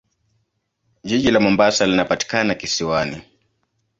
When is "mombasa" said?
1.39-1.85